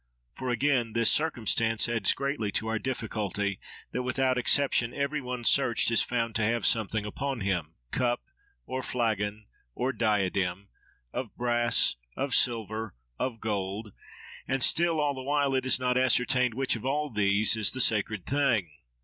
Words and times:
For, 0.33 0.49
again, 0.49 0.93
this 0.93 1.11
circumstance 1.11 1.87
adds 1.87 2.13
greatly 2.13 2.51
to 2.53 2.67
our 2.69 2.79
difficulty, 2.79 3.59
that 3.91 4.01
without 4.01 4.35
exception 4.35 4.95
every 4.95 5.21
one 5.21 5.43
searched 5.43 5.91
is 5.91 6.01
found 6.01 6.33
to 6.37 6.43
have 6.43 6.65
something 6.65 7.05
upon 7.05 7.41
him—cup, 7.41 8.19
or 8.65 8.81
flagon, 8.81 9.45
or 9.75 9.93
diadem, 9.93 10.69
of 11.13 11.35
brass, 11.37 11.97
of 12.17 12.33
silver, 12.33 12.95
of 13.19 13.39
gold: 13.39 13.93
and 14.47 14.63
still, 14.63 14.99
all 14.99 15.13
the 15.13 15.21
while, 15.21 15.53
it 15.53 15.67
is 15.67 15.79
not 15.79 15.99
ascertained 15.99 16.55
which 16.55 16.75
of 16.75 16.83
all 16.83 17.11
these 17.11 17.55
is 17.55 17.69
the 17.69 17.79
sacred 17.79 18.25
thing. 18.25 18.71